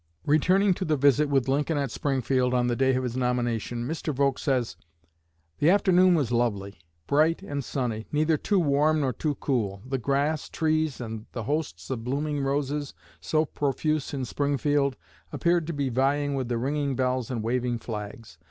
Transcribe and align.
Returning 0.25 0.73
to 0.73 0.83
the 0.83 0.97
visit 0.97 1.29
with 1.29 1.47
Lincoln 1.47 1.77
at 1.77 1.91
Springfield 1.91 2.55
on 2.55 2.65
the 2.65 2.75
day 2.75 2.95
of 2.95 3.03
his 3.03 3.15
nomination, 3.15 3.85
Mr. 3.87 4.11
Volk 4.11 4.39
says. 4.39 4.75
"The 5.59 5.69
afternoon 5.69 6.15
was 6.15 6.31
lovely 6.31 6.79
bright 7.05 7.43
and 7.43 7.63
sunny, 7.63 8.07
neither 8.11 8.35
too 8.35 8.59
warm 8.59 9.01
nor 9.01 9.13
too 9.13 9.35
cool; 9.35 9.83
the 9.85 9.99
grass, 9.99 10.49
trees, 10.49 10.99
and 10.99 11.27
the 11.33 11.43
hosts 11.43 11.91
of 11.91 12.03
blooming 12.03 12.39
roses, 12.41 12.95
so 13.19 13.45
profuse 13.45 14.11
in 14.11 14.25
Springfield, 14.25 14.95
appeared 15.31 15.67
to 15.67 15.73
be 15.73 15.89
vying 15.89 16.33
with 16.33 16.47
the 16.47 16.57
ringing 16.57 16.95
bells 16.95 17.29
and 17.29 17.43
waving 17.43 17.77
flags. 17.77 18.39